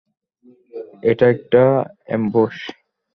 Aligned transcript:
এটা 1.03 1.25
একটা 1.33 1.63
অ্যাম্বুশ! 2.07 2.55